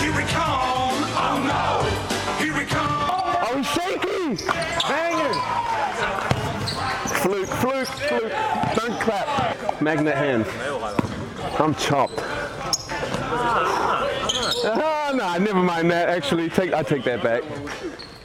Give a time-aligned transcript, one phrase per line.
[0.00, 1.04] Here we come.
[1.16, 1.84] Oh no.
[2.44, 2.86] Here we come.
[3.50, 4.36] Oh, shaky!
[4.88, 5.34] Banger!
[7.20, 8.32] Fluke, fluke, fluke.
[8.76, 9.80] Don't clap.
[9.82, 10.46] Magnet hand.
[11.58, 12.20] I'm chopped.
[14.64, 16.08] Ah, nah, never mind that.
[16.08, 17.42] Actually, take I take that back.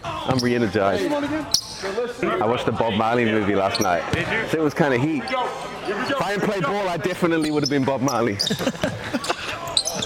[0.03, 1.11] I'm re-energized.
[1.11, 4.03] I watched the Bob Marley movie last night.
[4.49, 5.23] So it was kind of heat.
[5.23, 8.37] If I hadn't played ball, I definitely would have been Bob Marley.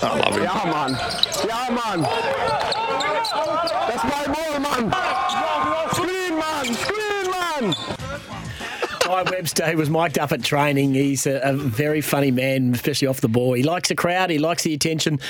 [0.08, 0.44] I love it.
[0.44, 0.92] Yeah, man.
[1.46, 2.02] Yeah, man.
[3.88, 4.84] That's my ball, man.
[5.92, 6.66] Screen, man.
[6.76, 8.07] Screen, man.
[9.08, 10.94] Ty Webster he was mic'd up at training.
[10.94, 13.54] He's a, a, very funny man, especially off the ball.
[13.54, 15.22] He likes the crowd, he likes the attention,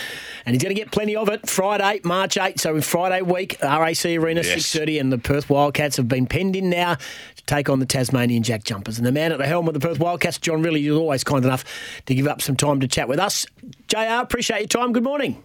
[0.48, 1.48] and he's going to get plenty of it.
[1.48, 4.74] Friday, March 8th, so in Friday week, RAC Arena, Yes.
[4.74, 8.42] 6.30, and the Perth Wildcats have been penned in now to take on the Tasmanian
[8.42, 8.98] Jack Jumpers.
[8.98, 11.46] And the man at the helm of the Perth Wildcats, John Rillie, is always kind
[11.46, 11.64] enough
[12.08, 13.46] to give up some time to chat with us.
[13.90, 14.92] JR, appreciate your time.
[14.92, 15.44] Good morning.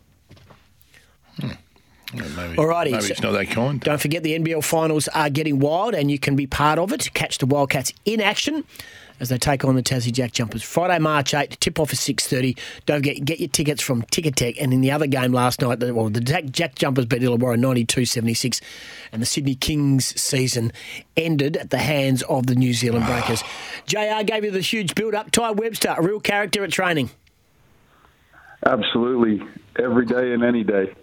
[2.12, 3.80] Maybe, Alrighty, Maybe so- it's not that kind.
[3.80, 7.10] Don't forget the NBL finals are getting wild and you can be part of it.
[7.14, 8.64] Catch the Wildcats in action
[9.20, 10.62] as they take on the Tassie Jack Jumpers.
[10.62, 12.58] Friday, March 8, tip off is 6.30.
[12.86, 14.56] Don't forget, get your tickets from Ticketek.
[14.60, 17.56] And in the other game last night, the- well, the Jack, Jack Jumpers beat Illawarra
[17.58, 18.60] 92-76
[19.12, 20.72] and the Sydney Kings season
[21.16, 23.42] ended at the hands of the New Zealand Breakers.
[23.86, 25.30] JR gave you the huge build-up.
[25.30, 27.10] Ty Webster, a real character at training.
[28.64, 29.44] Absolutely,
[29.78, 30.94] every day and any day.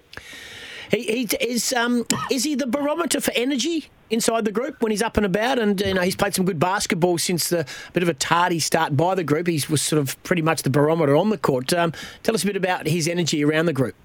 [0.92, 5.02] He, he is um is he the barometer for energy inside the group when he's
[5.02, 5.60] up and about?
[5.60, 8.98] And you know he's played some good basketball since the bit of a tardy start
[8.98, 9.48] by the group.
[9.48, 11.74] He was sort of pretty much the barometer on the court.
[11.74, 13.96] Um, tell us a bit about his energy around the group.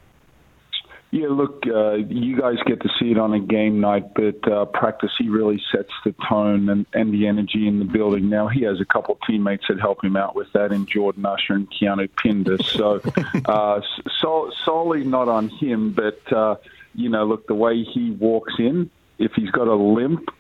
[1.15, 4.65] Yeah, look, uh, you guys get to see it on a game night, but uh,
[4.65, 8.29] practice he really sets the tone and, and the energy in the building.
[8.29, 11.25] Now he has a couple of teammates that help him out with that, in Jordan
[11.25, 12.61] Usher and Keanu Pinder.
[12.65, 13.01] So,
[13.45, 13.81] uh,
[14.21, 16.57] so solely not on him, but uh,
[16.97, 20.31] you know, look, the way he walks in, if he's got a limp.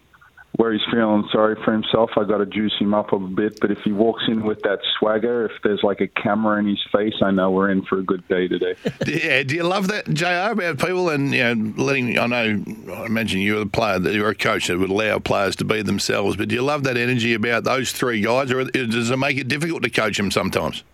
[0.57, 3.59] Where he's feeling sorry for himself, I got to juice him up a bit.
[3.61, 6.81] But if he walks in with that swagger, if there's like a camera in his
[6.93, 8.75] face, I know we're in for a good day today.
[9.05, 12.19] Yeah, do you love that, JR, about people and you know letting?
[12.19, 15.57] I know, I imagine you're a player, that you're a coach that would allow players
[15.57, 16.37] to be themselves.
[16.37, 19.49] But do you love that energy about those three guys, or does it make it
[19.49, 20.85] difficult to coach them sometimes?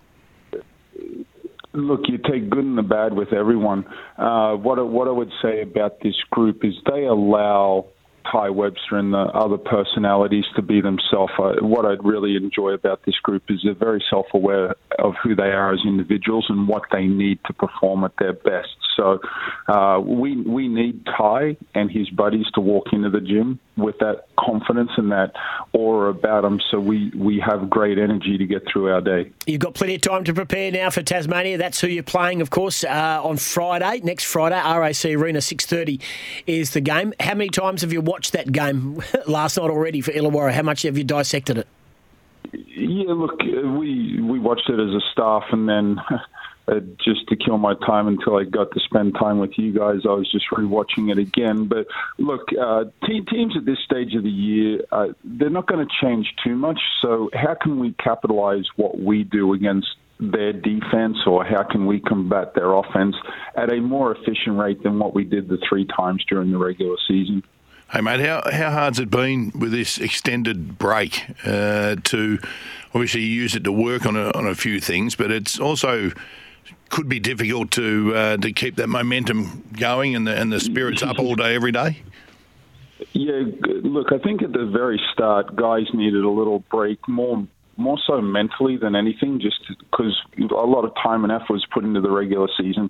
[1.72, 3.84] Look, you take good and the bad with everyone.
[4.18, 7.86] Uh, what what I would say about this group is they allow
[8.30, 11.32] Ty Webster and the other personalities to be themselves.
[11.60, 15.72] What I really enjoy about this group is they're very self-aware of who they are
[15.72, 18.68] as individuals and what they need to perform at their best.
[19.00, 19.18] So
[19.66, 24.26] uh, we we need Ty and his buddies to walk into the gym with that
[24.38, 25.32] confidence and that
[25.72, 29.30] aura about them, so we we have great energy to get through our day.
[29.46, 31.56] You've got plenty of time to prepare now for Tasmania.
[31.56, 34.56] That's who you're playing, of course, uh, on Friday, next Friday.
[34.56, 36.00] RAC Arena, 6.30
[36.46, 37.14] is the game.
[37.20, 40.52] How many times have you watched that game last night already for Illawarra?
[40.52, 41.66] How much have you dissected it?
[42.52, 46.00] Yeah, look, uh, we we watched it as a staff, and then
[46.70, 50.00] uh, just to kill my time until I got to spend time with you guys,
[50.04, 51.66] I was just rewatching it again.
[51.66, 51.86] But
[52.18, 55.92] look, uh, te- teams at this stage of the year, uh, they're not going to
[56.02, 56.80] change too much.
[57.02, 59.88] So how can we capitalize what we do against?
[60.22, 63.16] Their defense, or how can we combat their offense
[63.56, 66.96] at a more efficient rate than what we did the three times during the regular
[67.08, 67.42] season?
[67.90, 72.38] Hey, mate, how, how hard's it been with this extended break uh, to
[72.94, 76.12] obviously use it to work on a, on a few things, but it's also
[76.88, 81.02] could be difficult to uh, to keep that momentum going and the, and the spirits
[81.02, 82.02] up all day, every day?
[83.12, 87.46] Yeah, look, I think at the very start, guys needed a little break, more
[87.76, 91.84] more so mentally than anything, just because a lot of time and effort was put
[91.84, 92.88] into the regular season.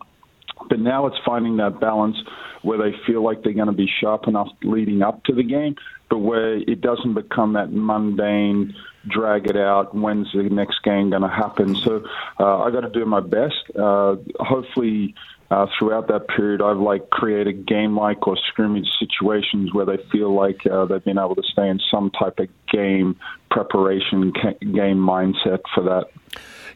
[0.70, 2.16] But now it's finding that balance
[2.62, 5.76] where they feel like they're going to be sharp enough leading up to the game,
[6.08, 8.74] but where it doesn't become that mundane,
[9.08, 11.74] drag it out, when's the next game going to happen.
[11.74, 12.04] So
[12.38, 13.56] uh, I got to do my best.
[13.76, 15.14] Uh, hopefully,
[15.50, 20.64] uh, throughout that period, I've like created game-like or scrimmage situations where they feel like
[20.66, 23.16] uh, they've been able to stay in some type of game
[23.50, 26.10] preparation, game mindset for that.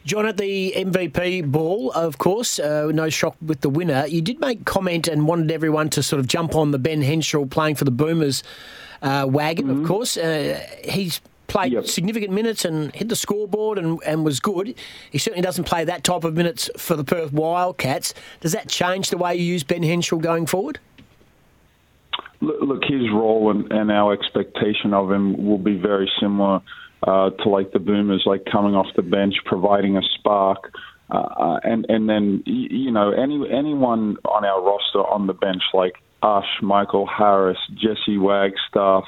[0.05, 4.05] John, at the MVP ball, of course, uh, no shock with the winner.
[4.05, 7.45] You did make comment and wanted everyone to sort of jump on the Ben Henshaw
[7.45, 8.43] playing for the Boomers
[9.01, 10.15] uh, wagon, of course.
[10.15, 11.87] Uh, he's played Yep.
[11.87, 14.75] significant minutes and hit the scoreboard and, and was good.
[15.09, 18.13] He certainly doesn't play that type of minutes for the Perth Wildcats.
[18.41, 20.77] Does that change the way you use Ben Henshaw going forward?
[22.41, 26.61] Look, look, his role and, and our expectation of him will be very similar
[27.05, 30.73] uh, to like the Boomers, like coming off the bench, providing a spark,
[31.09, 35.61] uh, uh, and and then you know any anyone on our roster on the bench
[35.73, 35.93] like
[36.23, 39.03] Ash, Michael Harris, Jesse Wagstaff,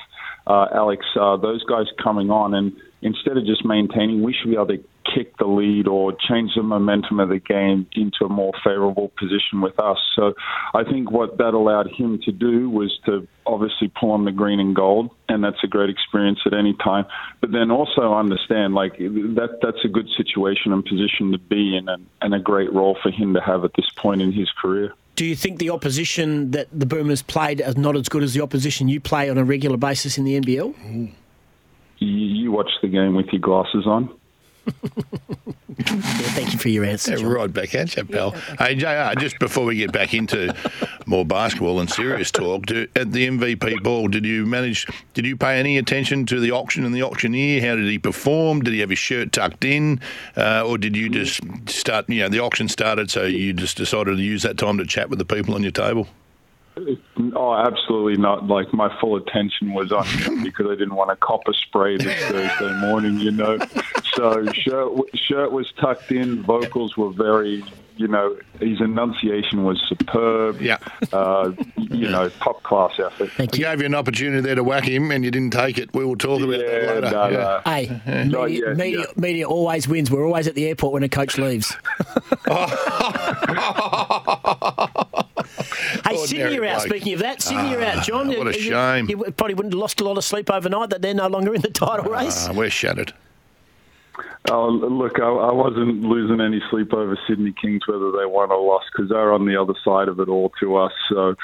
[0.45, 4.55] uh, Alex, uh, those guys coming on, and instead of just maintaining, we should be
[4.55, 8.53] able to kick the lead or change the momentum of the game into a more
[8.63, 9.97] favourable position with us.
[10.15, 10.33] So
[10.73, 14.59] I think what that allowed him to do was to obviously pull on the green
[14.59, 17.05] and gold, and that's a great experience at any time.
[17.41, 21.87] But then also understand like that that's a good situation and position to be in,
[21.89, 24.93] and, and a great role for him to have at this point in his career.
[25.15, 28.41] Do you think the opposition that the Boomers played is not as good as the
[28.41, 30.75] opposition you play on a regular basis in the NBL?
[31.97, 34.15] You, you watch the game with your glasses on.
[35.79, 35.83] Yeah,
[36.33, 37.11] thank you for your answer.
[37.11, 37.31] Yeah, John.
[37.31, 38.31] right back at you, pal.
[38.59, 40.53] Hey, JR, just before we get back into
[41.05, 45.37] more basketball and serious talk, do, at the MVP ball, did you manage, did you
[45.37, 47.61] pay any attention to the auction and the auctioneer?
[47.61, 48.61] How did he perform?
[48.61, 50.01] Did he have his shirt tucked in?
[50.35, 54.17] Uh, or did you just start, you know, the auction started, so you just decided
[54.17, 56.07] to use that time to chat with the people on your table?
[57.35, 58.47] Oh, absolutely not.
[58.47, 62.23] Like my full attention was on him because I didn't want to copper spray this
[62.25, 63.57] Thursday morning, you know.
[64.17, 66.41] So shirt shirt was tucked in.
[66.43, 67.63] Vocals were very,
[67.97, 70.59] you know, his enunciation was superb.
[70.61, 70.77] Yeah.
[71.13, 73.29] Uh, you know, top class effort.
[73.31, 73.65] Thank We you.
[73.65, 75.93] gave you an opportunity there to whack him and you didn't take it.
[75.93, 77.01] We will talk about that later.
[77.11, 77.61] no, Yeah.
[77.65, 77.71] no.
[77.71, 79.05] Hey, Not media, yet, media, yeah.
[79.15, 80.09] media always wins.
[80.11, 81.75] We're always at the airport when a coach leaves.
[86.05, 86.77] hey, Sydney Ordinary are out.
[86.79, 86.87] bloke.
[86.89, 88.27] Speaking of that, Sydney are out, John.
[88.29, 89.09] what a You- shame.
[89.09, 91.61] You probably wouldn't have lost a lot of sleep overnight that they're no longer in
[91.61, 92.47] the title race.
[92.49, 93.13] Ah, we're shattered.
[94.49, 98.65] Oh, look, I, I wasn't losing any sleep over Sydney Kings, whether they won or
[98.65, 100.93] lost, because they're on the other side of it all to us.
[101.09, 101.35] So,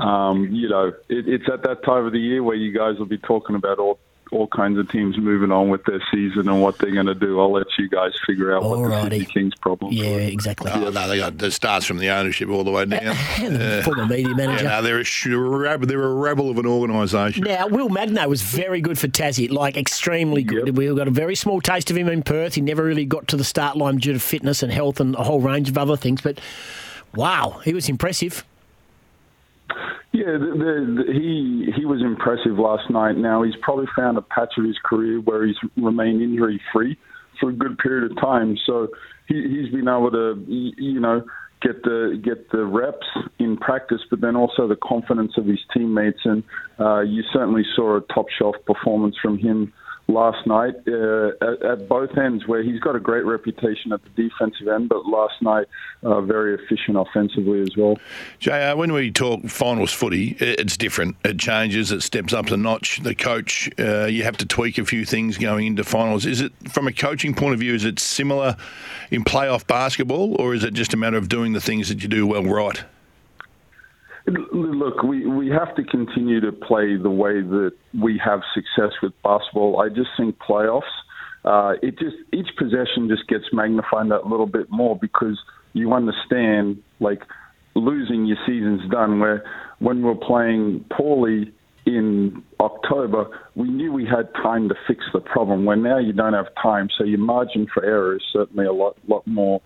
[0.00, 3.06] um, you know, it, it's at that time of the year where you guys will
[3.06, 3.98] be talking about all
[4.32, 7.38] all kinds of teams moving on with their season and what they're going to do.
[7.40, 10.32] I'll let you guys figure out what the Sydney Kings problem yeah, is.
[10.32, 10.70] exactly.
[10.72, 13.16] Oh, no, they got, it starts from the ownership all the way down.
[13.38, 14.64] And former media manager.
[14.64, 17.44] Yeah, no, they're a, sh- they're a rebel of an organisation.
[17.44, 20.66] Now, Will Magnay was very good for Tassie, like extremely good.
[20.68, 20.76] Yep.
[20.76, 22.54] We got a very small taste of him in Perth.
[22.54, 25.22] He never really got to the start line due to fitness and health and a
[25.22, 26.22] whole range of other things.
[26.22, 26.40] But
[27.14, 28.44] wow, he was impressive.
[30.12, 33.16] Yeah, the, the, the, he he was impressive last night.
[33.16, 36.98] Now he's probably found a patch of his career where he's remained injury free
[37.40, 38.58] for a good period of time.
[38.66, 38.88] So
[39.26, 41.24] he, he's been able to, you know,
[41.62, 43.06] get the get the reps
[43.38, 46.20] in practice, but then also the confidence of his teammates.
[46.24, 46.42] And
[46.78, 49.72] uh, you certainly saw a top shelf performance from him
[50.08, 54.28] last night uh, at, at both ends, where he's got a great reputation at the
[54.28, 55.66] defensive end, but last night
[56.02, 57.96] uh, very efficient offensively as well.
[58.38, 61.16] JR, when we talk finals footy, it's different.
[61.24, 63.00] It changes, it steps up the notch.
[63.02, 66.26] The coach, uh, you have to tweak a few things going into finals.
[66.26, 68.56] Is it, from a coaching point of view, is it similar
[69.10, 72.08] in playoff basketball, or is it just a matter of doing the things that you
[72.08, 72.84] do well right?
[74.26, 79.12] Look, we, we have to continue to play the way that we have success with
[79.24, 79.80] basketball.
[79.80, 80.82] I just think playoffs,
[81.44, 85.38] uh, it just each possession just gets magnified that little bit more because
[85.72, 87.22] you understand like
[87.74, 89.18] losing your season's done.
[89.18, 89.44] Where
[89.80, 91.52] when we're playing poorly
[91.84, 93.26] in October,
[93.56, 95.64] we knew we had time to fix the problem.
[95.64, 98.96] Where now you don't have time, so your margin for error is certainly a lot
[99.08, 99.60] lot more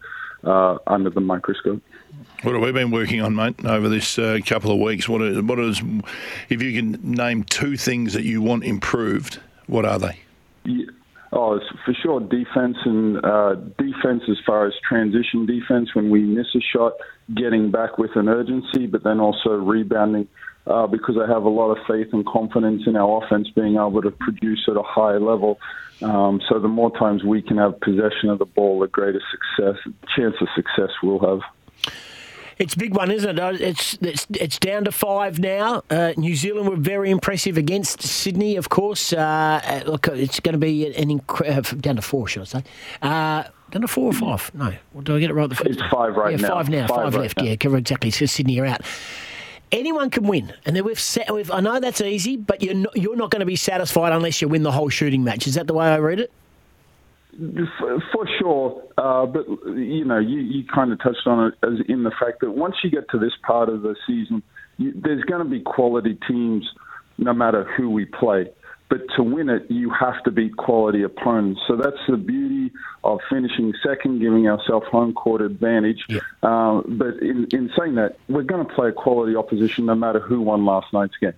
[0.45, 1.83] uh, under the microscope.
[2.43, 5.09] What have we been working on, mate, over this uh, couple of weeks?
[5.09, 5.83] What is, what is,
[6.49, 10.21] if you can name two things that you want improved, what are they?
[10.65, 10.87] Yeah.
[11.33, 16.23] Oh, it's for sure defense and uh, defense as far as transition defense when we
[16.23, 16.93] miss a shot,
[17.35, 20.29] getting back with an urgency, but then also rebounding.
[20.67, 24.03] Uh, because I have a lot of faith and confidence in our offense being able
[24.03, 25.61] to produce at a high level.
[26.03, 29.77] Um, so the more times we can have possession of the ball, the greater success
[30.15, 31.41] chance of success we'll have.
[32.59, 33.39] It's a big one, isn't it?
[33.39, 35.83] Uh, It's it's, it's down to five now.
[35.91, 39.13] Uh, New Zealand were very impressive against Sydney, of course.
[39.13, 42.65] Uh, Uh, look, it's going to be an incredible down to four, should I say?
[43.03, 44.51] Uh, down to four or five?
[44.55, 45.91] No, well, do I get it right the first It's time?
[45.91, 46.55] five right yeah, now.
[46.55, 46.87] Five now.
[46.87, 47.37] Five Five, right left.
[47.39, 47.45] now.
[47.45, 48.11] Yeah, exactly.
[48.11, 48.81] So Sydney are out.
[49.73, 51.33] Anyone can win, and then we've set.
[51.35, 54.41] We've, I know that's easy, but you're not, you're not going to be satisfied unless
[54.41, 55.47] you win the whole shooting match.
[55.47, 56.31] Is that the way I read it?
[58.13, 62.03] For, sure, uh, but you know, you, you kind of touched on it as in
[62.03, 64.43] the fact that once you get to this part of the season,
[64.79, 66.67] you, there's going to be quality teams,
[67.19, 68.49] no matter who we play.
[68.89, 71.61] But to win it, you have to beat quality opponents.
[71.67, 76.05] So that's the beauty of finishing second, giving ourselves home court advantage.
[76.43, 80.21] Uh, but in, in saying that, we're going to play a quality opposition, no matter
[80.21, 81.33] who won last night's game.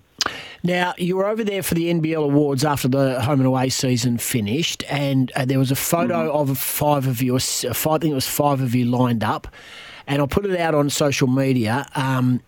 [0.63, 4.17] Now, you were over there for the NBL Awards after the home and away season
[4.17, 8.15] finished, and uh, there was a photo of five of you, five, I think it
[8.15, 9.47] was five of you lined up,
[10.05, 11.87] and I'll put it out on social media.
[11.95, 12.41] Um,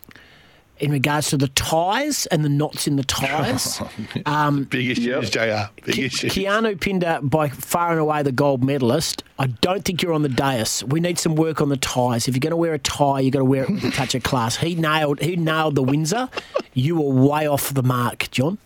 [0.82, 3.80] in regards to the ties and the knots in the ties,
[4.26, 5.70] um, Big issues, JR.
[5.84, 6.32] Big Ke- issues.
[6.32, 9.22] Keanu Pinder, by far and away the gold medalist.
[9.38, 10.82] I don't think you're on the dais.
[10.84, 12.26] We need some work on the ties.
[12.28, 14.14] If you're going to wear a tie, you've got to wear it with a touch
[14.14, 14.56] of class.
[14.56, 15.20] He nailed.
[15.20, 16.28] He nailed the Windsor.
[16.74, 18.58] You were way off the mark, John.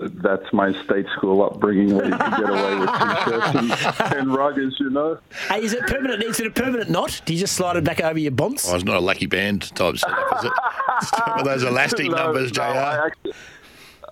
[0.00, 4.78] That's my state school upbringing where you can get away with t-shirts and, and ruggers,
[4.78, 5.18] you know.
[5.48, 6.22] Hey, is it permanent?
[6.22, 7.20] Is it a permanent knot?
[7.24, 8.68] Do you just slide it back over your bonds?
[8.68, 10.52] Oh, it's not a lucky band type setup, is it?
[11.00, 12.62] It's of those elastic No, numbers, JR.
[12.62, 13.32] I, actually,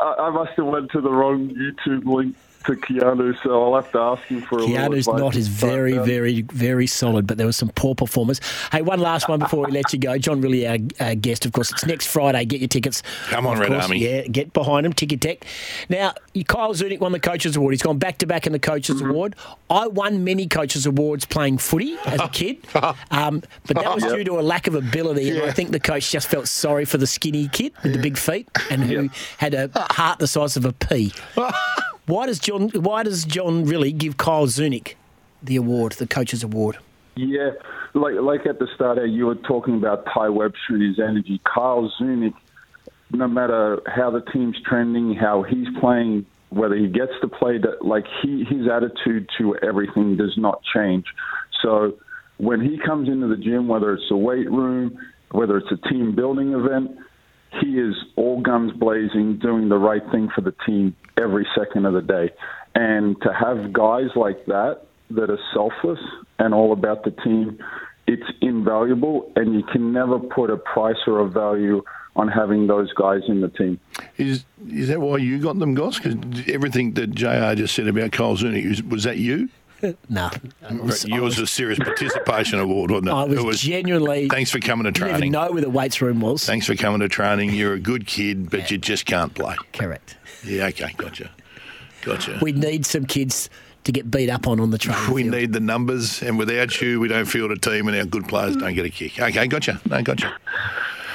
[0.00, 2.36] I, I must have went to the wrong YouTube link
[2.66, 5.48] to Keanu, so I'll have to ask him for a little Keanu's not knot is
[5.48, 8.40] very, But, um, very, very solid, but there was some poor performers.
[8.72, 10.18] Hey, one last one before we let you go.
[10.18, 10.66] John Rillie
[11.00, 11.70] our, our guest, of course.
[11.72, 12.44] It's next Friday.
[12.44, 13.02] Get your tickets.
[13.28, 13.98] Come on, Of Red course, Army.
[13.98, 14.92] Yeah, get behind him.
[14.92, 15.42] Ticketek.
[15.88, 16.14] Now,
[16.48, 17.72] Kyle Zunic won the Coaches Award.
[17.74, 19.10] He's gone back to back in the Coaches Mm-hmm.
[19.10, 19.36] Award.
[19.68, 22.58] I won many Coaches Awards playing footy as a kid,
[23.10, 25.30] um, but that was due to a lack of ability.
[25.30, 28.16] And I think the coach just felt sorry for the skinny kid with the big
[28.16, 31.12] feet and who had a heart the size of a pea.
[32.06, 32.68] Why does John?
[32.70, 34.96] Why does John Rillie give Kyle Zunic
[35.42, 36.78] the award, the coach's award?
[37.16, 37.50] Yeah,
[37.94, 41.40] like like at the start, you were talking about Ty Webster and his energy.
[41.44, 42.32] Kyle Zunic,
[43.10, 48.04] no matter how the team's trending, how he's playing, whether he gets to play, like
[48.22, 51.06] he his attitude to everything does not change.
[51.62, 51.94] So
[52.38, 54.96] when he comes into the gym, whether it's a weight room,
[55.32, 56.98] whether it's a team building event,
[57.60, 61.94] he is all guns blazing, doing the right thing for the team every second of
[61.94, 62.30] the day.
[62.74, 66.00] And to have guys like that that are selfless
[66.38, 67.58] and all about the team,
[68.06, 71.82] it's invaluable, and you can never put a price or a value
[72.14, 73.78] on having those guys in the team.
[74.16, 75.98] Is is that why you got them, Goss?
[75.98, 79.48] Because everything that JR just said about Cole Zunic, was, was that you?
[80.08, 80.30] No,
[80.82, 83.12] was, I Yours was, was a serious participation award, wasn't it?
[83.12, 84.28] I was, it was genuinely.
[84.28, 85.16] Thanks for coming to You didn't training.
[85.28, 86.44] even know where the weights room was.
[86.46, 87.50] Thanks for coming to training.
[87.50, 89.54] You're a good kid, but you just can't play.
[89.72, 90.16] Correct.
[90.44, 91.30] Yeah, okay, gotcha.
[92.02, 92.38] Gotcha.
[92.40, 93.50] We need some kids
[93.84, 95.34] to get beat up on on the training We field.
[95.34, 98.56] need the numbers, and without you, we don't field a team, and our good players
[98.56, 99.20] don't get a kick.
[99.20, 99.80] Okay, gotcha.
[99.88, 100.36] No, gotcha.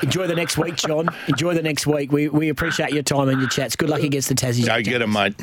[0.03, 1.10] Enjoy the next week, John.
[1.27, 2.12] Enjoy the next week.
[2.12, 3.75] We, we appreciate your time and your chats.
[3.75, 4.65] Good luck against the Tassie.
[4.65, 5.36] Go get get 'em, mate.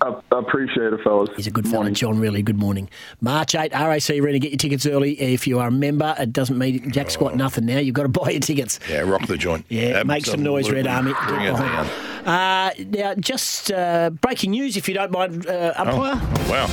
[0.00, 1.30] I, I appreciate it, fellas.
[1.36, 1.94] He's a good fella, Morning.
[1.94, 2.20] John.
[2.20, 2.88] Really good morning.
[3.20, 4.38] March 8, RAC Arena.
[4.38, 5.20] Get your tickets early.
[5.20, 7.78] If you are a member, it doesn't mean Jack Squat nothing now.
[7.78, 8.78] You've got to buy your tickets.
[8.88, 9.66] Yeah, rock the joint.
[9.68, 11.12] Yeah, make some noise, Red Army.
[11.26, 11.86] Bring it down.
[12.26, 16.20] Uh, now, just uh, breaking news, if you don't mind, uh, umpire.
[16.22, 16.66] Oh, wow.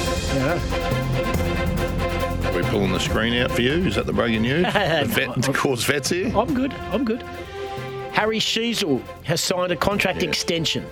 [2.49, 3.73] Are we pulling the screen out for you?
[3.85, 4.63] Is that the breaking news?
[4.73, 6.35] the vet, the cause vets here?
[6.37, 6.73] I'm good.
[6.91, 7.23] I'm good.
[8.11, 10.85] Harry Sheezel has signed a contract extension.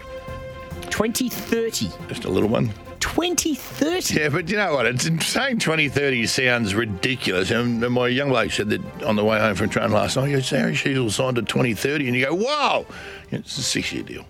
[0.93, 1.89] 2030.
[2.07, 2.71] Just a little one.
[2.99, 4.13] 2030.
[4.13, 4.85] Yeah, but you know what?
[4.85, 7.49] It's saying 2030 sounds ridiculous.
[7.49, 10.33] And my young bloke said that on the way home from train last night, he
[10.33, 12.07] goes, Harry Sheezel signed to 2030.
[12.09, 12.85] And you go, wow!
[13.31, 14.23] It's a six year deal.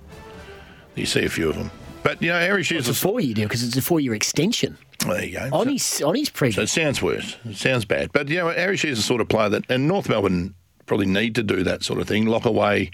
[0.95, 1.69] You see a few of them.
[2.01, 4.77] But, you know, Harry It's a four year deal because it's a four year extension.
[5.05, 5.49] There you go.
[5.51, 7.35] On So- his, on his So it sounds worse.
[7.43, 8.13] It sounds bad.
[8.13, 10.53] But, you know, Harry Shear's is the sort of player that, and North Melbourne
[10.85, 12.91] probably need to do that sort of thing, lock away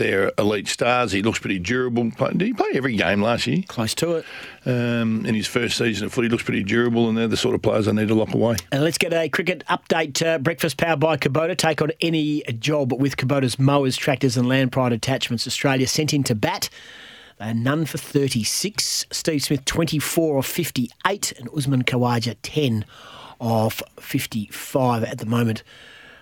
[0.00, 1.12] their elite stars.
[1.12, 2.10] He looks pretty durable.
[2.10, 3.62] Did he play every game last year?
[3.68, 4.24] Close to it.
[4.64, 7.54] Um, in his first season at footy, he looks pretty durable, and they're the sort
[7.54, 8.56] of players I need to lock away.
[8.72, 10.26] And let's get a cricket update.
[10.26, 11.56] Uh, breakfast powered by Kubota.
[11.56, 15.46] Take on any job with Kubota's mowers, tractors, and land pride attachments.
[15.46, 16.70] Australia sent in to bat.
[17.38, 19.06] Are none for 36.
[19.10, 21.32] Steve Smith, 24 of 58.
[21.38, 22.84] And Usman Khawaja, 10
[23.40, 25.62] of 55 at the moment.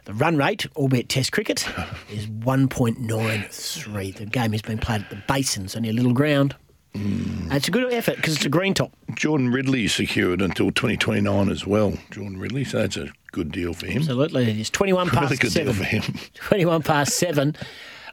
[0.09, 1.69] The run rate, albeit Test cricket,
[2.11, 4.15] is 1.93.
[4.17, 6.57] The game has been played at the Basins, only a little ground.
[6.95, 7.43] Mm.
[7.43, 8.91] And it's a good effort because it's a green top.
[9.15, 11.93] Jordan Ridley secured until 2029 as well.
[12.11, 13.99] Jordan Ridley, so that's a good deal for him.
[13.99, 14.71] Absolutely, it is.
[14.71, 15.75] 21 past Really good seven.
[15.75, 16.03] deal for him.
[16.37, 17.55] 21 past seven.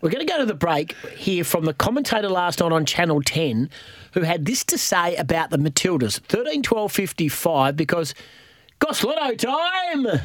[0.01, 3.21] We're going to go to the break here from the commentator last night on Channel
[3.21, 3.69] 10
[4.11, 6.19] who had this to say about the Matildas.
[6.19, 8.13] 13 12 55 because
[8.79, 10.19] Goss Lotto time!